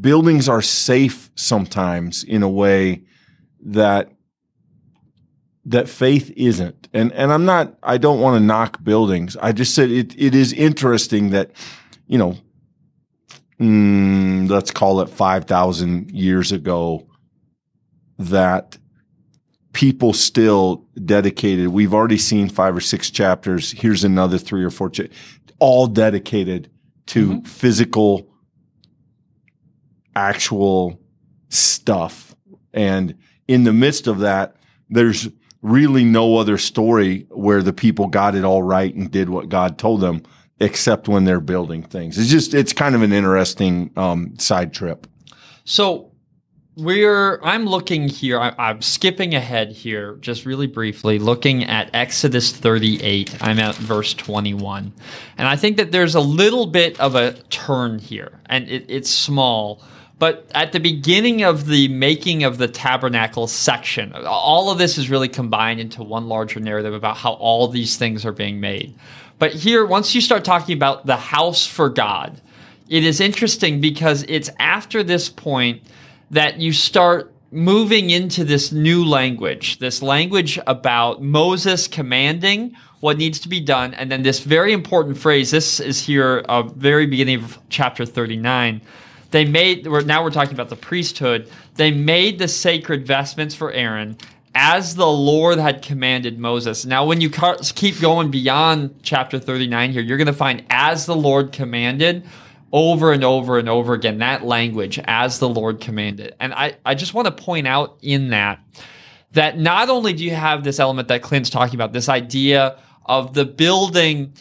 buildings 0.01 0.49
are 0.49 0.63
safe 0.63 1.31
sometimes 1.35 2.25
in 2.25 2.43
a 2.43 2.49
way 2.49 3.03
that 3.61 4.11
that 5.67 5.89
faith 5.89 6.33
isn't. 6.37 6.89
And 6.93 7.13
and 7.13 7.33
I'm 7.33 7.45
not 7.45 7.77
I 7.83 7.99
don't 7.99 8.21
want 8.21 8.41
to 8.41 8.45
knock 8.45 8.83
buildings. 8.83 9.37
I 9.37 9.53
just 9.53 9.75
said 9.75 9.91
it 9.91 10.19
it 10.19 10.35
is 10.35 10.53
interesting 10.53 11.31
that 11.31 11.51
you 12.07 12.19
know 12.19 12.37
mm, 13.61 14.49
let's 14.49 14.71
call 14.71 15.01
it 15.01 15.09
5000 15.09 16.11
years 16.11 16.53
ago 16.53 17.07
that 18.19 18.79
people 19.73 20.13
still 20.13 20.87
dedicated. 21.05 21.69
We've 21.69 21.95
already 21.95 22.19
seen 22.19 22.49
five 22.49 22.77
or 22.77 22.81
six 22.81 23.11
chapters. 23.11 23.73
Here's 23.73 24.05
another 24.05 24.39
three 24.39 24.65
or 24.65 24.71
four, 24.71 24.91
cha- 24.91 25.05
all 25.59 25.87
dedicated 25.87 26.71
to 27.07 27.29
mm-hmm. 27.29 27.45
physical, 27.45 28.29
actual 30.17 31.01
stuff. 31.49 32.35
And 32.73 33.15
in 33.47 33.65
the 33.65 33.73
midst 33.73 34.07
of 34.07 34.21
that, 34.21 34.57
there's 34.91 35.29
really 35.63 36.05
no 36.05 36.37
other 36.37 36.59
story 36.59 37.27
where 37.31 37.63
the 37.63 37.73
people 37.73 38.07
got 38.07 38.35
it 38.35 38.45
all 38.45 38.63
right 38.63 38.95
and 38.95 39.11
did 39.11 39.29
what 39.29 39.49
God 39.49 39.79
told 39.79 40.01
them, 40.01 40.23
except 40.61 41.09
when 41.09 41.25
they're 41.25 41.41
building 41.41 41.83
things. 41.83 42.19
It's 42.19 42.31
just, 42.31 42.55
it's 42.55 42.73
kind 42.73 42.95
of 42.95 43.03
an 43.03 43.13
interesting 43.13 43.91
um, 43.97 44.39
side 44.39 44.73
trip. 44.73 45.07
So 45.65 46.08
we're 46.79 47.41
i'm 47.43 47.67
looking 47.67 48.09
here 48.09 48.39
I, 48.41 48.55
am 48.71 48.83
skipping 48.83 49.35
ahead 49.35 49.73
here 49.73 50.15
just 50.21 50.47
really 50.47 50.67
briefly 50.67 51.19
looking 51.19 51.65
at 51.65 51.91
exodus 51.93 52.53
38 52.53 53.43
i'm 53.43 53.59
at 53.59 53.75
verse 53.75 54.15
21 54.15 54.93
and 55.37 55.49
i 55.49 55.57
think 55.57 55.77
that 55.77 55.91
there's 55.93 56.15
a 56.15 56.21
little 56.21 56.67
bit 56.67 56.99
of 57.01 57.15
a 57.15 57.33
turn 57.51 57.99
here 57.99 58.39
and 58.49 58.69
it, 58.69 58.85
it's 58.89 59.11
small. 59.11 59.83
But 60.19 60.51
at 60.53 60.73
the 60.73 60.81
beginning 60.81 61.45
of 61.45 61.67
the 61.67 61.87
making 61.89 62.43
of 62.43 62.59
the 62.59 62.67
tabernacle 62.67 63.47
section, 63.47 64.13
all 64.27 64.71
of 64.71 64.79
this 64.79 64.99
is 64.99 65.09
really 65.11 65.29
combined 65.29 65.79
into 65.79 66.03
one 66.03 66.27
larger 66.27 66.59
narrative 66.59 66.93
about 66.93 67.17
how 67.17 67.35
all 67.35 67.69
these 67.69 67.97
things 67.97 68.27
are 68.27 68.33
being 68.33 68.59
made. 68.59 68.99
But 69.39 69.55
here, 69.55 69.87
once 69.87 70.17
you 70.17 70.21
start 70.21 70.45
talking 70.45 70.77
about 70.77 71.07
the 71.07 71.17
house 71.17 71.65
for 71.65 71.89
God, 71.89 72.41
it 72.89 73.05
is 73.05 73.21
interesting 73.21 73.81
because 73.81 74.25
it's 74.29 74.51
after 74.59 75.05
this 75.05 75.29
point 75.29 75.83
that 76.31 76.61
you 76.61 76.73
start 76.73 77.33
moving 77.51 78.11
into 78.11 78.45
this 78.45 78.73
new 78.73 79.05
language, 79.05 79.79
this 79.79 80.03
language 80.03 80.59
about 80.67 81.23
Moses 81.23 81.89
commanding 81.89 82.77
what 83.01 83.17
needs 83.17 83.39
to 83.41 83.49
be 83.49 83.61
done. 83.61 83.95
And 83.95 84.11
then 84.11 84.23
this 84.23 84.41
very 84.41 84.73
important 84.73 85.17
phrase, 85.17 85.51
this 85.51 85.81
is 85.81 86.05
here, 86.05 86.45
uh, 86.49 86.63
very 86.63 87.07
beginning 87.07 87.43
of 87.43 87.59
chapter 87.71 88.05
39 88.05 88.83
they 89.31 89.45
made, 89.45 89.85
now 89.85 90.23
we're 90.23 90.31
talking 90.31 90.55
about 90.55 90.69
the 90.69 90.77
priesthood. 90.77 91.51
They 91.75 91.91
made 91.91 92.39
the 92.39 92.49
sacred 92.49 93.07
vestments 93.07 93.55
for 93.55 93.71
Aaron 93.73 94.17
as 94.55 94.97
the 94.97 95.07
Lord 95.07 95.59
had 95.59 95.83
commanded 95.83 96.39
Moses. 96.39 96.87
Now, 96.87 97.05
when 97.05 97.21
you 97.21 97.31
keep 97.31 98.01
going 98.01 98.31
beyond 98.31 98.99
chapter 99.03 99.39
39 99.39 99.93
here, 99.93 100.03
you're 100.03 100.17
going 100.17 100.27
to 100.27 100.33
find 100.33 100.65
as 100.71 101.05
the 101.05 101.15
Lord 101.15 101.53
commanded 101.53 102.25
over 102.73 103.13
and 103.13 103.25
over 103.25 103.59
and 103.59 103.69
over 103.69 103.95
again, 103.95 104.19
that 104.19 104.45
language, 104.45 104.99
as 105.05 105.39
the 105.39 105.49
Lord 105.49 105.81
commanded. 105.81 106.35
And 106.41 106.53
I, 106.53 106.77
I 106.85 106.95
just 106.95 107.15
want 107.15 107.27
to 107.27 107.33
point 107.33 107.67
out 107.67 107.99
in 108.03 108.31
that, 108.31 108.61
that 109.33 109.59
not 109.59 109.89
only 109.89 110.13
do 110.13 110.25
you 110.25 110.35
have 110.35 110.65
this 110.65 110.79
element 110.79 111.09
that 111.09 111.23
Clint's 111.23 111.51
talking 111.51 111.75
about, 111.75 111.93
this 111.93 112.09
idea 112.09 112.79
of 113.07 113.35
the 113.35 113.45
building 113.45 114.33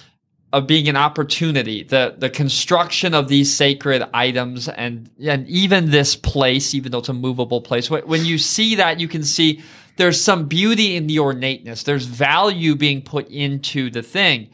of 0.53 0.65
being 0.65 0.87
an 0.87 0.95
opportunity, 0.95 1.83
the 1.83 2.15
the 2.17 2.29
construction 2.29 3.13
of 3.13 3.27
these 3.27 3.53
sacred 3.53 4.03
items 4.13 4.69
and 4.69 5.09
and 5.25 5.47
even 5.47 5.91
this 5.91 6.15
place, 6.15 6.73
even 6.73 6.91
though 6.91 6.99
it's 6.99 7.09
a 7.09 7.13
movable 7.13 7.61
place. 7.61 7.89
When 7.89 8.23
you 8.23 8.37
see 8.37 8.75
that, 8.75 8.99
you 8.99 9.07
can 9.07 9.23
see 9.23 9.61
there's 9.97 10.21
some 10.21 10.47
beauty 10.47 10.95
in 10.95 11.07
the 11.07 11.19
ornateness. 11.19 11.83
There's 11.83 12.05
value 12.05 12.75
being 12.75 13.01
put 13.01 13.27
into 13.29 13.89
the 13.89 14.01
thing. 14.01 14.49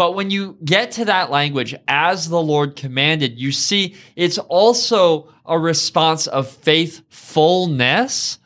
But 0.00 0.14
when 0.14 0.30
you 0.30 0.56
get 0.64 0.92
to 0.92 1.04
that 1.04 1.30
language, 1.30 1.74
as 1.86 2.30
the 2.30 2.40
Lord 2.40 2.74
commanded, 2.74 3.38
you 3.38 3.52
see 3.52 3.96
it's 4.16 4.38
also 4.38 5.30
a 5.44 5.58
response 5.58 6.26
of 6.26 6.48
faithfulness, 6.48 8.38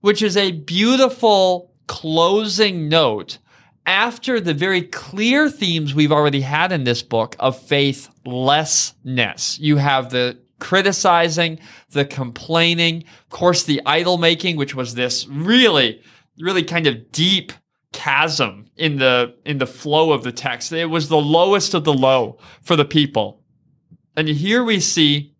which 0.00 0.22
is 0.22 0.38
a 0.38 0.52
beautiful 0.52 1.70
closing 1.86 2.88
note 2.88 3.36
after 3.84 4.40
the 4.40 4.54
very 4.54 4.80
clear 4.80 5.50
themes 5.50 5.94
we've 5.94 6.12
already 6.12 6.40
had 6.40 6.72
in 6.72 6.84
this 6.84 7.02
book 7.02 7.36
of 7.38 7.60
faithlessness. 7.60 9.58
You 9.58 9.76
have 9.76 10.08
the 10.08 10.38
criticizing, 10.60 11.58
the 11.90 12.06
complaining, 12.06 13.04
of 13.24 13.28
course, 13.28 13.64
the 13.64 13.82
idol 13.84 14.16
making, 14.16 14.56
which 14.56 14.74
was 14.74 14.94
this 14.94 15.28
really, 15.28 16.00
really 16.38 16.62
kind 16.62 16.86
of 16.86 17.12
deep 17.12 17.52
chasm 17.92 18.66
in 18.76 18.98
the 18.98 19.34
in 19.44 19.58
the 19.58 19.66
flow 19.66 20.12
of 20.12 20.24
the 20.24 20.32
text. 20.32 20.72
It 20.72 20.86
was 20.86 21.08
the 21.08 21.16
lowest 21.16 21.74
of 21.74 21.84
the 21.84 21.94
low 21.94 22.38
for 22.62 22.76
the 22.76 22.84
people. 22.84 23.42
And 24.16 24.28
here 24.28 24.64
we 24.64 24.80
see 24.80 25.34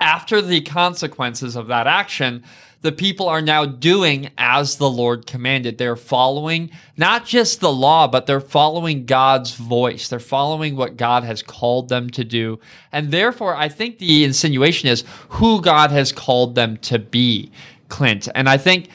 after 0.00 0.42
the 0.42 0.60
consequences 0.62 1.56
of 1.56 1.68
that 1.68 1.86
action, 1.86 2.44
the 2.82 2.92
people 2.92 3.28
are 3.28 3.40
now 3.40 3.64
doing 3.64 4.30
as 4.38 4.76
the 4.76 4.90
Lord 4.90 5.26
commanded. 5.26 5.78
They're 5.78 5.96
following 5.96 6.70
not 6.96 7.24
just 7.24 7.60
the 7.60 7.72
law, 7.72 8.06
but 8.06 8.26
they're 8.26 8.40
following 8.40 9.06
God's 9.06 9.54
voice. 9.54 10.08
They're 10.08 10.20
following 10.20 10.76
what 10.76 10.96
God 10.96 11.24
has 11.24 11.42
called 11.42 11.88
them 11.88 12.10
to 12.10 12.22
do. 12.22 12.60
And 12.92 13.10
therefore, 13.10 13.56
I 13.56 13.68
think 13.68 13.98
the 13.98 14.24
insinuation 14.24 14.88
is 14.88 15.04
who 15.30 15.60
God 15.60 15.90
has 15.90 16.12
called 16.12 16.54
them 16.54 16.76
to 16.78 16.98
be, 16.98 17.50
Clint. 17.88 18.28
And 18.34 18.48
I 18.48 18.56
think 18.56 18.88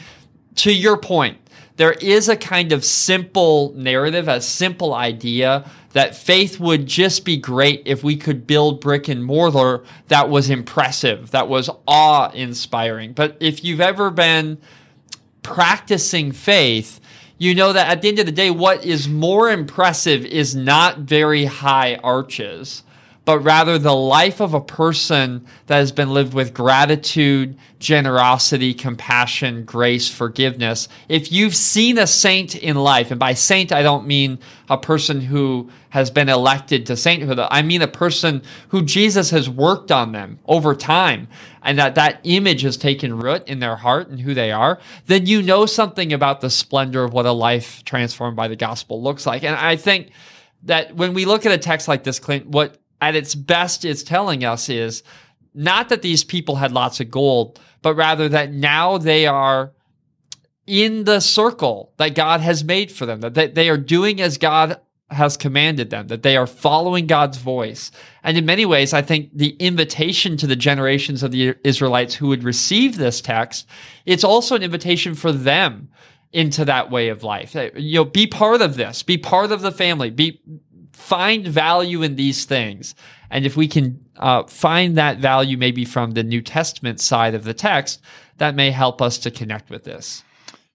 to 0.56 0.74
your 0.74 0.98
point, 0.98 1.38
there 1.82 1.94
is 1.94 2.30
a 2.30 2.36
kind 2.36 2.72
of 2.74 2.86
simple 2.86 3.74
narrative, 3.76 4.28
a 4.28 4.40
simple 4.40 4.94
idea 4.94 5.68
that 5.94 6.16
faith 6.16 6.60
would 6.60 6.86
just 6.86 7.26
be 7.26 7.38
great 7.38 7.82
if 7.88 8.04
we 8.04 8.16
could 8.16 8.46
build 8.46 8.80
brick 8.80 9.08
and 9.08 9.26
mortar 9.26 9.84
that 10.08 10.30
was 10.30 10.52
impressive, 10.52 11.32
that 11.32 11.50
was 11.50 11.72
awe 11.88 12.30
inspiring. 12.36 13.14
But 13.14 13.36
if 13.40 13.64
you've 13.64 13.82
ever 13.82 14.12
been 14.12 14.60
practicing 15.42 16.32
faith, 16.32 17.00
you 17.40 17.56
know 17.56 17.74
that 17.74 17.90
at 17.90 18.04
the 18.04 18.10
end 18.10 18.20
of 18.20 18.28
the 18.28 18.32
day, 18.32 18.52
what 18.52 18.86
is 18.86 19.10
more 19.10 19.50
impressive 19.50 20.24
is 20.24 20.56
not 20.56 21.00
very 21.00 21.46
high 21.46 21.96
arches 21.96 22.84
but 23.24 23.40
rather 23.40 23.78
the 23.78 23.96
life 23.96 24.42
of 24.42 24.56
a 24.56 24.62
person 24.62 25.46
that 25.68 25.78
has 25.78 25.92
been 25.92 26.10
lived 26.10 26.34
with 26.34 26.54
gratitude, 26.54 27.56
generosity, 27.78 28.74
compassion, 28.74 29.64
grace, 29.64 30.10
forgiveness. 30.10 30.88
If 31.08 31.32
you've 31.32 31.56
seen 31.56 32.00
a 32.00 32.08
saint 32.08 32.56
in 32.56 32.78
life, 32.78 33.12
and 33.12 33.20
by 33.20 33.36
saint, 33.36 33.72
I 33.72 33.84
don't 33.84 34.08
mean 34.08 34.40
a 34.70 34.78
person 34.78 35.22
who 35.22 35.70
has 35.90 36.10
been 36.10 36.30
elected 36.30 36.88
to 36.88 36.98
sainthood, 36.98 37.40
I 37.40 37.62
mean 37.62 37.84
a 37.84 37.88
person 37.88 38.42
who 38.70 38.82
Jesus 38.82 39.30
has 39.30 39.48
worked 39.48 39.92
on 39.92 40.14
them 40.14 40.40
over 40.48 40.74
time, 40.74 41.28
and 41.62 41.78
that 41.78 41.96
that 41.96 42.22
image 42.24 42.64
has 42.64 42.76
taken 42.76 43.20
root 43.20 43.48
in 43.48 43.60
their 43.60 43.76
heart 43.76 44.10
and 44.10 44.20
who 44.20 44.34
they 44.34 44.52
are, 44.52 44.80
then 45.06 45.28
you 45.28 45.44
know 45.44 45.68
something 45.68 46.12
about 46.12 46.42
the 46.42 46.50
splendor 46.50 47.04
of 47.04 47.14
what 47.14 47.28
a 47.28 47.32
life 47.32 47.84
transformed 47.86 48.36
by 48.36 48.48
the 48.48 48.56
gospel 48.56 49.02
looks 49.02 49.28
like. 49.28 49.44
And 49.44 49.56
I 49.56 49.76
think 49.76 50.10
that 50.64 50.96
when 50.96 51.14
we 51.14 51.26
look 51.26 51.46
at 51.46 51.52
a 51.52 51.58
text 51.58 51.88
like 51.88 52.04
this, 52.04 52.20
Clint, 52.20 52.48
what 52.48 52.81
at 53.02 53.16
its 53.16 53.36
best 53.36 53.84
is 53.84 54.04
telling 54.04 54.46
us 54.46 54.70
is 54.70 55.04
not 55.54 55.90
that 55.90 56.02
these 56.02 56.24
people 56.24 56.56
had 56.56 56.72
lots 56.72 57.00
of 57.00 57.12
gold, 57.12 57.60
but 57.82 57.96
rather 57.96 58.30
that 58.30 58.54
now 58.54 58.98
they 58.98 59.26
are 59.26 59.74
in 60.68 61.04
the 61.04 61.20
circle 61.20 61.94
that 61.98 62.16
God 62.16 62.40
has 62.40 62.64
made 62.64 62.92
for 62.92 63.06
them, 63.06 63.20
that 63.22 63.56
they 63.56 63.70
are 63.70 63.78
doing 63.78 64.22
as 64.22 64.38
God 64.38 64.80
has 65.10 65.36
commanded 65.36 65.90
them, 65.90 66.08
that 66.08 66.24
they 66.24 66.38
are 66.38 66.48
following 66.48 67.06
God's 67.06 67.38
voice. 67.38 67.92
And 68.24 68.38
in 68.38 68.46
many 68.46 68.66
ways, 68.66 68.94
I 68.94 69.02
think 69.02 69.32
the 69.34 69.58
invitation 69.60 70.38
to 70.38 70.48
the 70.48 70.56
generations 70.56 71.22
of 71.22 71.32
the 71.32 71.56
Israelites 71.66 72.16
who 72.16 72.28
would 72.28 72.46
receive 72.46 72.96
this 72.96 73.20
text, 73.20 73.68
it's 74.06 74.24
also 74.24 74.56
an 74.56 74.64
invitation 74.64 75.16
for 75.16 75.34
them 75.34 75.90
into 76.32 76.64
that 76.64 76.90
way 76.90 77.10
of 77.10 77.24
life. 77.24 77.56
You 77.76 78.00
know, 78.00 78.06
be 78.06 78.26
part 78.26 78.62
of 78.62 78.78
this, 78.78 79.04
be 79.04 79.18
part 79.18 79.52
of 79.52 79.62
the 79.62 79.72
family, 79.72 80.10
be 80.12 80.42
find 81.02 81.48
value 81.48 82.04
in 82.04 82.16
these 82.16 82.46
things. 82.46 82.96
And 83.30 83.46
if 83.46 83.58
we 83.58 83.68
can 83.68 84.04
uh, 84.18 84.44
find 84.44 84.98
that 84.98 85.18
value 85.18 85.58
maybe 85.58 85.86
from 85.86 86.12
the 86.12 86.24
New 86.24 86.42
Testament 86.42 87.00
side 87.00 87.34
of 87.34 87.44
the 87.44 87.54
text, 87.54 88.02
that 88.38 88.56
may 88.56 88.72
help 88.72 89.02
us 89.02 89.18
to 89.20 89.32
connect 89.32 89.70
with 89.70 89.84
this. 89.84 90.24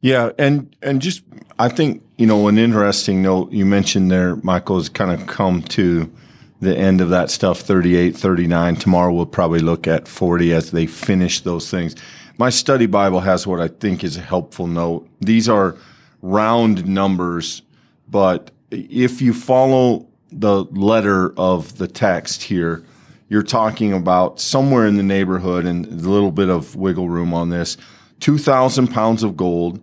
Yeah, 0.01 0.31
and 0.39 0.75
and 0.83 1.01
just 1.01 1.23
I 1.59 1.69
think 1.69 2.03
you 2.19 2.27
know 2.27 2.49
an 2.49 2.59
interesting 2.59 3.23
note 3.23 3.53
you 3.53 3.65
mentioned 3.65 4.11
there, 4.11 4.37
Michael, 4.37 4.77
has 4.77 4.89
kind 4.89 5.11
of 5.11 5.27
come 5.27 5.63
to 5.63 6.13
the 6.61 6.77
end 6.77 7.01
of 7.01 7.11
that 7.11 7.31
stuff 7.31 7.61
38 7.61 8.17
39 8.17 8.77
tomorrow 8.77 9.13
we'll 9.13 9.27
probably 9.27 9.61
look 9.61 9.87
at 9.87 10.09
40 10.09 10.55
as 10.55 10.71
they 10.71 10.87
finish 10.87 11.41
those 11.41 11.71
things 11.71 11.95
my 12.39 12.49
study 12.49 12.87
bible 12.87 13.21
has 13.21 13.47
what 13.47 13.61
i 13.61 13.69
think 13.69 14.03
is 14.03 14.17
a 14.17 14.23
helpful 14.23 14.67
note 14.67 15.07
these 15.21 15.51
are 15.51 15.77
round 16.23 16.87
numbers 16.87 17.61
but 18.09 18.51
if 18.71 19.21
you 19.21 19.35
follow 19.35 20.06
the 20.31 20.65
letter 20.65 21.33
of 21.37 21.79
the 21.79 21.89
text 21.89 22.45
here, 22.45 22.85
you're 23.29 23.43
talking 23.43 23.93
about 23.93 24.41
somewhere 24.41 24.87
in 24.87 24.97
the 24.97 25.03
neighborhood 25.03 25.65
and 25.65 25.87
a 25.87 26.09
little 26.09 26.31
bit 26.31 26.49
of 26.49 26.77
wiggle 26.77 27.09
room 27.09 27.35
on 27.35 27.51
this 27.51 27.77
2,000 28.21 28.89
pounds 28.89 29.23
of 29.23 29.37
gold, 29.37 29.81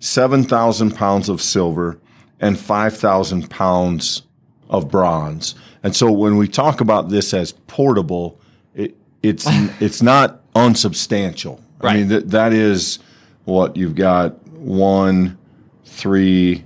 7,000 0.00 0.94
pounds 0.94 1.28
of 1.28 1.40
silver, 1.40 1.98
and 2.40 2.58
5,000 2.58 3.48
pounds 3.48 4.22
of 4.68 4.90
bronze. 4.90 5.54
And 5.82 5.94
so 5.94 6.10
when 6.10 6.36
we 6.36 6.48
talk 6.48 6.80
about 6.80 7.08
this 7.08 7.32
as 7.32 7.52
portable, 7.52 8.40
it, 8.74 8.96
it's 9.22 9.46
it's 9.80 10.02
not 10.02 10.42
unsubstantial. 10.54 11.60
Right. 11.80 11.92
I 11.92 11.96
mean, 11.98 12.08
th- 12.08 12.24
that 12.26 12.52
is 12.52 12.98
what 13.44 13.76
you've 13.76 13.94
got 13.94 14.46
one, 14.48 15.38
three, 15.84 16.64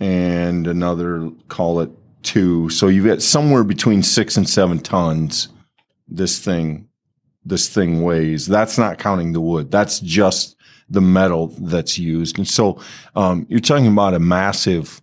and 0.00 0.66
another, 0.66 1.30
call 1.48 1.80
it 1.80 1.90
two. 2.26 2.68
So 2.70 2.88
you've 2.88 3.06
got 3.06 3.22
somewhere 3.22 3.64
between 3.64 4.02
six 4.02 4.36
and 4.36 4.48
seven 4.48 4.78
tons. 4.80 5.48
This 6.08 6.38
thing, 6.38 6.88
this 7.44 7.68
thing 7.68 8.02
weighs. 8.02 8.46
That's 8.46 8.76
not 8.76 8.98
counting 8.98 9.32
the 9.32 9.40
wood. 9.40 9.70
That's 9.70 10.00
just 10.00 10.56
the 10.90 11.00
metal 11.00 11.48
that's 11.58 11.98
used. 11.98 12.38
And 12.38 12.46
so 12.46 12.80
um, 13.14 13.46
you're 13.48 13.60
talking 13.60 13.86
about 13.86 14.14
a 14.14 14.18
massive 14.18 15.00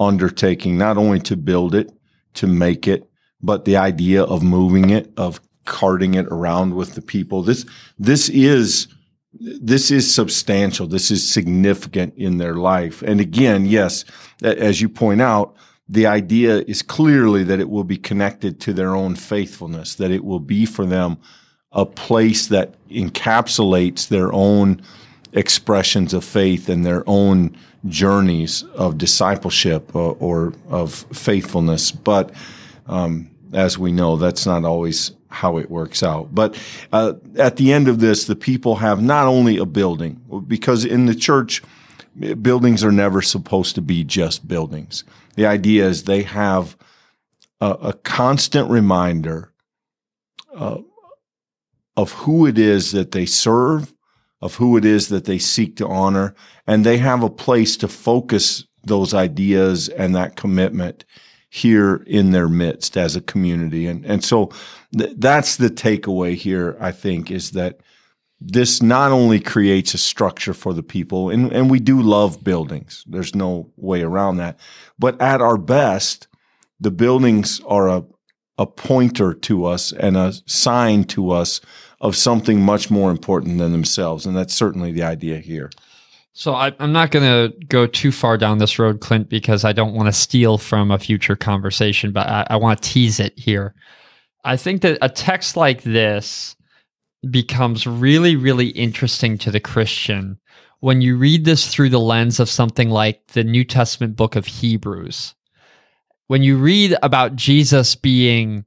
undertaking, 0.00 0.76
not 0.76 0.96
only 0.96 1.20
to 1.20 1.36
build 1.36 1.74
it, 1.74 1.90
to 2.34 2.46
make 2.46 2.88
it, 2.88 3.08
but 3.40 3.64
the 3.64 3.76
idea 3.76 4.22
of 4.24 4.42
moving 4.42 4.90
it, 4.90 5.12
of 5.16 5.40
carting 5.64 6.14
it 6.14 6.26
around 6.26 6.74
with 6.74 6.94
the 6.94 7.02
people. 7.02 7.42
This 7.42 7.64
this 7.98 8.28
is 8.28 8.88
this 9.32 9.90
is 9.90 10.12
substantial. 10.12 10.86
This 10.86 11.10
is 11.10 11.28
significant 11.28 12.14
in 12.16 12.38
their 12.38 12.54
life. 12.54 13.02
And 13.02 13.20
again, 13.20 13.66
yes, 13.66 14.04
as 14.42 14.80
you 14.80 14.88
point 14.88 15.22
out, 15.22 15.56
the 15.88 16.06
idea 16.06 16.58
is 16.66 16.82
clearly 16.82 17.44
that 17.44 17.60
it 17.60 17.68
will 17.68 17.84
be 17.84 17.96
connected 17.96 18.60
to 18.60 18.72
their 18.72 18.94
own 18.94 19.14
faithfulness, 19.14 19.94
that 19.96 20.10
it 20.10 20.24
will 20.24 20.40
be 20.40 20.64
for 20.64 20.86
them 20.86 21.18
a 21.72 21.86
place 21.86 22.46
that 22.48 22.74
encapsulates 22.88 24.08
their 24.08 24.32
own 24.32 24.82
expressions 25.32 26.12
of 26.12 26.24
faith 26.24 26.68
and 26.68 26.84
their 26.84 27.02
own 27.06 27.56
journeys 27.86 28.62
of 28.74 28.98
discipleship 28.98 29.94
or, 29.94 30.10
uh, 30.10 30.14
or 30.14 30.54
of 30.68 30.94
faithfulness. 31.12 31.90
But 31.90 32.32
um, 32.86 33.30
as 33.52 33.78
we 33.78 33.92
know, 33.92 34.16
that's 34.16 34.46
not 34.46 34.64
always 34.64 35.12
how 35.28 35.56
it 35.56 35.70
works 35.70 36.02
out. 36.02 36.34
But 36.34 36.56
uh, 36.92 37.14
at 37.36 37.56
the 37.56 37.72
end 37.72 37.88
of 37.88 38.00
this, 38.00 38.26
the 38.26 38.36
people 38.36 38.76
have 38.76 39.02
not 39.02 39.26
only 39.26 39.56
a 39.56 39.64
building, 39.64 40.20
because 40.46 40.84
in 40.84 41.06
the 41.06 41.14
church, 41.14 41.62
buildings 42.42 42.84
are 42.84 42.92
never 42.92 43.22
supposed 43.22 43.74
to 43.74 43.82
be 43.82 44.04
just 44.04 44.46
buildings. 44.46 45.04
The 45.36 45.46
idea 45.46 45.86
is 45.86 46.04
they 46.04 46.22
have 46.22 46.76
a, 47.60 47.70
a 47.70 47.92
constant 47.92 48.70
reminder 48.70 49.52
uh, 50.54 50.78
of 51.96 52.12
who 52.12 52.46
it 52.46 52.58
is 52.58 52.92
that 52.92 53.12
they 53.12 53.26
serve, 53.26 53.94
of 54.40 54.56
who 54.56 54.76
it 54.76 54.84
is 54.84 55.08
that 55.08 55.24
they 55.24 55.38
seek 55.38 55.76
to 55.76 55.86
honor, 55.86 56.34
and 56.66 56.84
they 56.84 56.98
have 56.98 57.22
a 57.22 57.30
place 57.30 57.76
to 57.78 57.88
focus 57.88 58.64
those 58.84 59.14
ideas 59.14 59.88
and 59.88 60.14
that 60.14 60.36
commitment 60.36 61.04
here 61.48 62.02
in 62.06 62.30
their 62.30 62.48
midst 62.48 62.96
as 62.96 63.14
a 63.14 63.20
community. 63.20 63.86
And, 63.86 64.04
and 64.04 64.24
so 64.24 64.50
th- 64.96 65.14
that's 65.18 65.56
the 65.56 65.68
takeaway 65.68 66.34
here, 66.34 66.76
I 66.80 66.92
think, 66.92 67.30
is 67.30 67.50
that 67.52 67.80
this 68.44 68.82
not 68.82 69.12
only 69.12 69.40
creates 69.40 69.94
a 69.94 69.98
structure 69.98 70.54
for 70.54 70.72
the 70.72 70.82
people, 70.82 71.30
and, 71.30 71.52
and 71.52 71.70
we 71.70 71.80
do 71.80 72.00
love 72.00 72.42
buildings. 72.42 73.04
There's 73.06 73.34
no 73.34 73.70
way 73.76 74.02
around 74.02 74.38
that. 74.38 74.58
But 74.98 75.20
at 75.20 75.40
our 75.40 75.56
best, 75.56 76.28
the 76.80 76.90
buildings 76.90 77.60
are 77.66 77.88
a, 77.88 78.04
a 78.58 78.66
pointer 78.66 79.34
to 79.34 79.64
us 79.64 79.92
and 79.92 80.16
a 80.16 80.32
sign 80.46 81.04
to 81.04 81.30
us 81.30 81.60
of 82.00 82.16
something 82.16 82.60
much 82.60 82.90
more 82.90 83.10
important 83.10 83.58
than 83.58 83.72
themselves. 83.72 84.26
And 84.26 84.36
that's 84.36 84.54
certainly 84.54 84.90
the 84.92 85.04
idea 85.04 85.38
here. 85.38 85.70
So 86.34 86.54
I, 86.54 86.72
am 86.80 86.92
not 86.92 87.10
going 87.10 87.24
to 87.24 87.56
go 87.66 87.86
too 87.86 88.10
far 88.10 88.38
down 88.38 88.58
this 88.58 88.78
road, 88.78 89.00
Clint, 89.00 89.28
because 89.28 89.64
I 89.64 89.72
don't 89.72 89.94
want 89.94 90.06
to 90.06 90.12
steal 90.12 90.58
from 90.58 90.90
a 90.90 90.98
future 90.98 91.36
conversation, 91.36 92.10
but 92.10 92.26
I, 92.26 92.46
I 92.50 92.56
want 92.56 92.82
to 92.82 92.88
tease 92.88 93.20
it 93.20 93.38
here. 93.38 93.74
I 94.44 94.56
think 94.56 94.82
that 94.82 94.98
a 95.02 95.08
text 95.08 95.56
like 95.56 95.82
this 95.82 96.56
becomes 97.30 97.86
really, 97.86 98.36
really 98.36 98.68
interesting 98.68 99.38
to 99.38 99.50
the 99.50 99.60
Christian 99.60 100.38
when 100.80 101.00
you 101.00 101.16
read 101.16 101.44
this 101.44 101.68
through 101.68 101.90
the 101.90 102.00
lens 102.00 102.40
of 102.40 102.50
something 102.50 102.90
like 102.90 103.24
the 103.28 103.44
New 103.44 103.64
Testament 103.64 104.16
book 104.16 104.34
of 104.34 104.46
Hebrews. 104.46 105.34
When 106.26 106.42
you 106.42 106.56
read 106.56 106.96
about 107.02 107.36
Jesus 107.36 107.94
being 107.94 108.64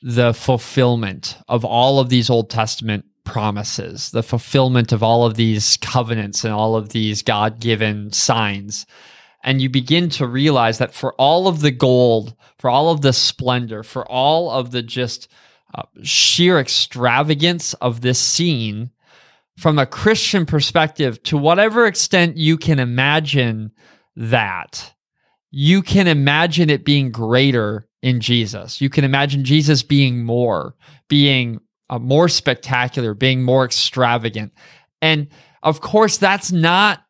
the 0.00 0.32
fulfillment 0.32 1.36
of 1.48 1.64
all 1.64 2.00
of 2.00 2.08
these 2.08 2.30
Old 2.30 2.48
Testament 2.48 3.04
promises, 3.24 4.10
the 4.12 4.22
fulfillment 4.22 4.92
of 4.92 5.02
all 5.02 5.26
of 5.26 5.34
these 5.34 5.76
covenants 5.78 6.44
and 6.44 6.54
all 6.54 6.74
of 6.74 6.88
these 6.90 7.20
God 7.22 7.60
given 7.60 8.12
signs. 8.12 8.86
And 9.44 9.60
you 9.60 9.68
begin 9.68 10.08
to 10.10 10.26
realize 10.26 10.78
that 10.78 10.94
for 10.94 11.12
all 11.14 11.46
of 11.46 11.60
the 11.60 11.70
gold, 11.70 12.34
for 12.58 12.70
all 12.70 12.90
of 12.90 13.02
the 13.02 13.12
splendor, 13.12 13.82
for 13.82 14.10
all 14.10 14.50
of 14.50 14.70
the 14.70 14.82
just 14.82 15.28
uh, 15.74 15.82
sheer 16.02 16.58
extravagance 16.58 17.74
of 17.74 18.00
this 18.00 18.18
scene, 18.18 18.90
from 19.56 19.78
a 19.78 19.86
Christian 19.86 20.46
perspective, 20.46 21.22
to 21.24 21.36
whatever 21.36 21.86
extent 21.86 22.36
you 22.36 22.56
can 22.56 22.78
imagine 22.78 23.72
that, 24.16 24.94
you 25.50 25.82
can 25.82 26.06
imagine 26.06 26.70
it 26.70 26.84
being 26.84 27.10
greater 27.10 27.88
in 28.02 28.20
Jesus. 28.20 28.80
You 28.80 28.88
can 28.88 29.04
imagine 29.04 29.44
Jesus 29.44 29.82
being 29.82 30.24
more, 30.24 30.74
being 31.08 31.60
uh, 31.90 31.98
more 31.98 32.28
spectacular, 32.28 33.14
being 33.14 33.42
more 33.42 33.64
extravagant. 33.64 34.52
And 35.02 35.28
of 35.62 35.80
course, 35.80 36.18
that's 36.18 36.52
not 36.52 37.02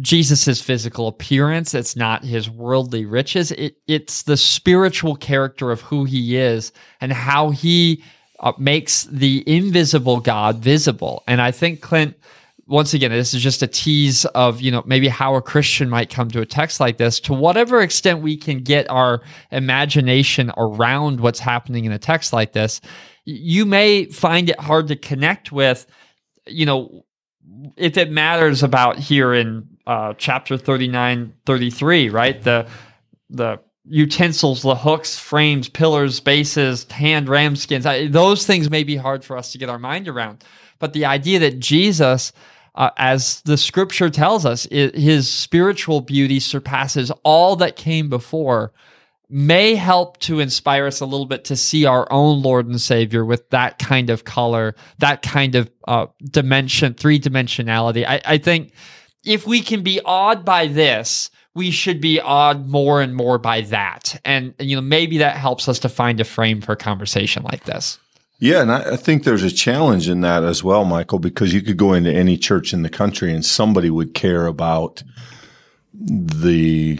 Jesus's 0.00 0.60
physical 0.60 1.08
appearance. 1.08 1.74
It's 1.74 1.96
not 1.96 2.24
his 2.24 2.50
worldly 2.50 3.04
riches. 3.04 3.52
It, 3.52 3.76
it's 3.86 4.24
the 4.24 4.36
spiritual 4.36 5.16
character 5.16 5.70
of 5.70 5.80
who 5.82 6.04
he 6.04 6.36
is 6.36 6.72
and 7.00 7.12
how 7.12 7.50
he 7.50 8.02
uh, 8.40 8.52
makes 8.58 9.04
the 9.04 9.44
invisible 9.46 10.20
God 10.20 10.56
visible. 10.56 11.22
And 11.28 11.40
I 11.40 11.52
think 11.52 11.80
Clint, 11.80 12.16
once 12.66 12.94
again, 12.94 13.10
this 13.10 13.34
is 13.34 13.42
just 13.42 13.62
a 13.62 13.66
tease 13.66 14.24
of, 14.24 14.60
you 14.60 14.70
know, 14.70 14.82
maybe 14.86 15.08
how 15.08 15.34
a 15.36 15.42
Christian 15.42 15.88
might 15.88 16.10
come 16.10 16.28
to 16.30 16.40
a 16.40 16.46
text 16.46 16.80
like 16.80 16.96
this. 16.96 17.20
To 17.20 17.34
whatever 17.34 17.80
extent 17.80 18.22
we 18.22 18.36
can 18.36 18.60
get 18.60 18.90
our 18.90 19.22
imagination 19.52 20.50
around 20.56 21.20
what's 21.20 21.40
happening 21.40 21.84
in 21.84 21.92
a 21.92 21.98
text 21.98 22.32
like 22.32 22.52
this, 22.52 22.80
you 23.24 23.64
may 23.64 24.06
find 24.06 24.50
it 24.50 24.58
hard 24.58 24.88
to 24.88 24.96
connect 24.96 25.52
with, 25.52 25.86
you 26.46 26.66
know, 26.66 27.04
if 27.76 27.96
it 27.96 28.10
matters 28.10 28.62
about 28.62 28.98
here 28.98 29.32
in 29.34 29.68
uh, 29.86 30.14
chapter 30.16 30.56
39, 30.56 31.34
33, 31.44 32.08
right? 32.08 32.42
The, 32.42 32.66
the 33.30 33.60
utensils, 33.84 34.62
the 34.62 34.74
hooks, 34.74 35.18
frames, 35.18 35.68
pillars, 35.68 36.20
bases, 36.20 36.90
hand 36.90 37.28
ramskins, 37.28 37.86
I, 37.86 38.06
those 38.06 38.46
things 38.46 38.70
may 38.70 38.84
be 38.84 38.96
hard 38.96 39.24
for 39.24 39.36
us 39.36 39.52
to 39.52 39.58
get 39.58 39.68
our 39.68 39.78
mind 39.78 40.08
around. 40.08 40.44
But 40.78 40.92
the 40.92 41.04
idea 41.04 41.38
that 41.40 41.60
Jesus, 41.60 42.32
uh, 42.74 42.90
as 42.96 43.40
the 43.42 43.56
scripture 43.56 44.10
tells 44.10 44.46
us, 44.46 44.66
his 44.70 45.30
spiritual 45.30 46.00
beauty 46.00 46.40
surpasses 46.40 47.10
all 47.22 47.56
that 47.56 47.76
came 47.76 48.08
before 48.08 48.72
may 49.30 49.74
help 49.74 50.18
to 50.18 50.40
inspire 50.40 50.86
us 50.86 51.00
a 51.00 51.06
little 51.06 51.26
bit 51.26 51.44
to 51.46 51.56
see 51.56 51.86
our 51.86 52.10
own 52.12 52.42
Lord 52.42 52.66
and 52.66 52.80
Savior 52.80 53.24
with 53.24 53.48
that 53.50 53.78
kind 53.78 54.10
of 54.10 54.24
color, 54.24 54.74
that 54.98 55.22
kind 55.22 55.54
of 55.54 55.70
uh, 55.88 56.06
dimension, 56.30 56.94
three 56.94 57.18
dimensionality. 57.18 58.04
I, 58.06 58.20
I 58.24 58.38
think 58.38 58.72
if 59.24 59.46
we 59.46 59.60
can 59.60 59.82
be 59.82 60.00
awed 60.04 60.44
by 60.44 60.66
this, 60.66 61.30
we 61.54 61.70
should 61.70 62.00
be 62.00 62.20
awed 62.20 62.68
more 62.68 63.00
and 63.00 63.14
more 63.14 63.38
by 63.38 63.62
that. 63.62 64.20
And, 64.24 64.54
you 64.58 64.74
know, 64.74 64.82
maybe 64.82 65.18
that 65.18 65.36
helps 65.36 65.68
us 65.68 65.78
to 65.80 65.88
find 65.88 66.20
a 66.20 66.24
frame 66.24 66.60
for 66.60 66.72
a 66.72 66.76
conversation 66.76 67.44
like 67.44 67.64
this. 67.64 67.98
Yeah, 68.40 68.62
and 68.62 68.72
I, 68.72 68.92
I, 68.92 68.96
think 68.96 69.22
there's 69.22 69.44
a 69.44 69.50
challenge 69.50 70.08
in 70.08 70.20
that 70.22 70.42
as 70.42 70.64
well, 70.64 70.84
Michael, 70.84 71.20
because 71.20 71.54
you 71.54 71.62
could 71.62 71.76
go 71.76 71.92
into 71.92 72.12
any 72.12 72.36
church 72.36 72.72
in 72.72 72.82
the 72.82 72.90
country 72.90 73.32
and 73.32 73.44
somebody 73.44 73.90
would 73.90 74.12
care 74.12 74.46
about 74.46 75.02
the 75.94 76.98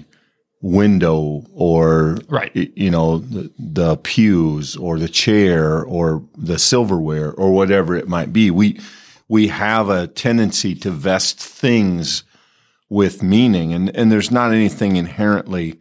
window 0.64 1.44
or 1.52 2.16
right. 2.28 2.50
you 2.54 2.90
know 2.90 3.18
the, 3.18 3.52
the 3.58 3.98
pews 3.98 4.76
or 4.76 4.98
the 4.98 5.10
chair 5.10 5.84
or 5.84 6.24
the 6.38 6.58
silverware 6.58 7.32
or 7.32 7.52
whatever 7.52 7.94
it 7.94 8.08
might 8.08 8.32
be 8.32 8.50
we 8.50 8.80
we 9.34 9.48
have 9.48 9.88
a 9.88 10.06
tendency 10.06 10.76
to 10.76 10.92
vest 10.92 11.40
things 11.40 12.22
with 12.88 13.20
meaning. 13.20 13.72
And 13.72 13.90
and 13.96 14.12
there's 14.12 14.30
not 14.30 14.52
anything 14.52 14.94
inherently 14.94 15.80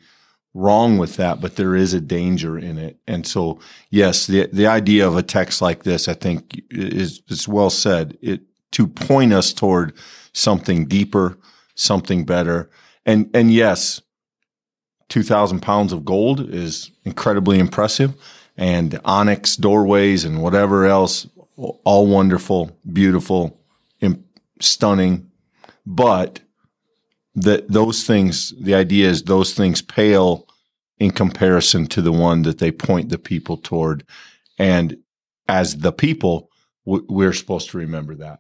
wrong 0.56 0.98
with 0.98 1.18
that 1.18 1.40
but 1.40 1.56
there 1.56 1.76
is 1.76 1.94
a 1.94 2.02
danger 2.02 2.58
in 2.58 2.80
it. 2.80 2.98
And 3.06 3.28
so 3.28 3.60
yes 3.92 4.26
the 4.26 4.50
the 4.52 4.66
idea 4.66 5.08
of 5.08 5.16
a 5.16 5.22
text 5.22 5.62
like 5.62 5.84
this 5.84 6.08
i 6.08 6.16
think 6.16 6.64
is 6.72 7.22
is 7.28 7.48
well 7.48 7.70
said. 7.70 8.18
It 8.24 8.42
to 8.72 8.88
point 8.88 9.34
us 9.34 9.54
toward 9.54 9.94
something 10.32 10.88
deeper 10.88 11.38
something 11.76 12.26
better. 12.26 12.72
And 13.06 13.30
and 13.36 13.54
yes 13.54 14.02
2,000 15.10 15.60
pounds 15.62 15.94
of 15.94 16.06
gold 16.06 16.40
is 16.50 16.90
incredibly 17.06 17.60
impressive. 17.60 18.16
And 18.58 19.00
onyx 19.06 19.56
doorways 19.58 20.26
and 20.26 20.42
whatever 20.42 20.88
else, 20.88 21.28
all 21.84 22.08
wonderful, 22.08 22.78
beautiful, 22.92 23.60
stunning. 24.64 25.30
But 25.86 26.42
that 27.36 27.70
those 27.70 28.04
things, 28.06 28.54
the 28.60 28.76
idea 28.76 29.10
is 29.10 29.24
those 29.24 29.54
things 29.54 29.82
pale 29.82 30.48
in 31.00 31.12
comparison 31.12 31.88
to 31.88 32.02
the 32.02 32.12
one 32.12 32.44
that 32.44 32.60
they 32.60 32.72
point 32.72 33.10
the 33.10 33.18
people 33.18 33.58
toward. 33.58 34.06
And 34.58 34.98
as 35.48 35.78
the 35.78 35.92
people, 35.92 36.50
we're 36.86 37.34
supposed 37.34 37.70
to 37.72 37.78
remember 37.78 38.16
that. 38.16 38.40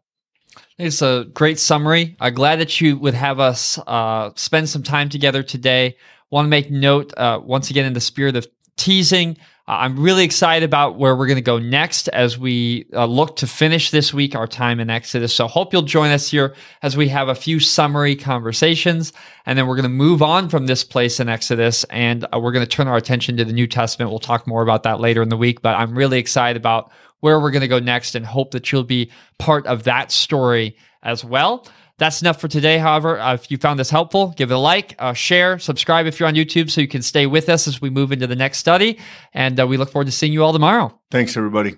It's 0.77 1.01
a 1.01 1.25
great 1.33 1.59
summary. 1.59 2.15
I'm 2.19 2.33
glad 2.33 2.59
that 2.59 2.79
you 2.79 2.97
would 2.97 3.15
have 3.15 3.39
us 3.39 3.79
uh, 3.87 4.31
spend 4.35 4.69
some 4.69 4.83
time 4.83 5.09
together 5.09 5.41
today. 5.43 5.97
Want 6.29 6.45
to 6.45 6.49
make 6.49 6.69
note 6.69 7.13
uh, 7.17 7.39
once 7.43 7.69
again 7.69 7.85
in 7.85 7.93
the 7.93 8.01
spirit 8.01 8.35
of 8.35 8.47
teasing. 8.77 9.37
Uh, 9.65 9.77
I'm 9.79 9.97
really 9.97 10.25
excited 10.25 10.65
about 10.65 10.97
where 10.97 11.15
we're 11.15 11.25
going 11.25 11.37
to 11.37 11.41
go 11.41 11.57
next 11.57 12.09
as 12.09 12.37
we 12.37 12.85
uh, 12.91 13.05
look 13.05 13.37
to 13.37 13.47
finish 13.47 13.91
this 13.91 14.13
week 14.13 14.35
our 14.35 14.45
time 14.45 14.81
in 14.81 14.89
Exodus. 14.89 15.33
So 15.33 15.47
hope 15.47 15.71
you'll 15.71 15.83
join 15.83 16.11
us 16.11 16.29
here 16.29 16.53
as 16.81 16.97
we 16.97 17.07
have 17.07 17.29
a 17.29 17.35
few 17.35 17.61
summary 17.61 18.17
conversations, 18.17 19.13
and 19.45 19.57
then 19.57 19.65
we're 19.65 19.77
going 19.77 19.83
to 19.83 19.89
move 19.89 20.21
on 20.21 20.49
from 20.49 20.65
this 20.65 20.83
place 20.83 21.21
in 21.21 21.29
Exodus, 21.29 21.85
and 21.85 22.25
uh, 22.25 22.39
we're 22.39 22.51
going 22.51 22.65
to 22.65 22.69
turn 22.69 22.89
our 22.89 22.97
attention 22.97 23.37
to 23.37 23.45
the 23.45 23.53
New 23.53 23.67
Testament. 23.67 24.11
We'll 24.11 24.19
talk 24.19 24.47
more 24.47 24.63
about 24.63 24.83
that 24.83 24.99
later 24.99 25.21
in 25.21 25.29
the 25.29 25.37
week, 25.37 25.61
but 25.61 25.75
I'm 25.75 25.97
really 25.97 26.19
excited 26.19 26.57
about 26.57 26.91
where 27.21 27.39
we're 27.39 27.51
going 27.51 27.61
to 27.61 27.69
go 27.69 27.79
next, 27.79 28.15
and 28.15 28.25
hope 28.25 28.51
that 28.51 28.69
you'll 28.69 28.83
be 28.83 29.09
part 29.39 29.65
of 29.65 29.83
that 29.83 30.11
story 30.11 30.75
as 31.03 31.23
well. 31.23 31.65
That's 31.99 32.21
enough 32.21 32.41
for 32.41 32.47
today. 32.47 32.77
However, 32.79 33.19
uh, 33.19 33.35
if 33.35 33.51
you 33.51 33.57
found 33.57 33.79
this 33.79 33.89
helpful, 33.89 34.33
give 34.35 34.51
it 34.51 34.53
a 34.53 34.57
like, 34.57 34.95
uh, 34.99 35.13
share, 35.13 35.59
subscribe 35.59 36.05
if 36.07 36.19
you're 36.19 36.27
on 36.27 36.35
YouTube 36.35 36.69
so 36.69 36.81
you 36.81 36.87
can 36.87 37.01
stay 37.01 37.27
with 37.27 37.49
us 37.49 37.67
as 37.67 37.81
we 37.81 37.89
move 37.89 38.11
into 38.11 38.27
the 38.27 38.35
next 38.35 38.57
study. 38.57 38.99
And 39.33 39.59
uh, 39.59 39.67
we 39.67 39.77
look 39.77 39.91
forward 39.91 40.05
to 40.05 40.11
seeing 40.11 40.33
you 40.33 40.43
all 40.43 40.53
tomorrow. 40.53 40.99
Thanks, 41.11 41.37
everybody. 41.37 41.77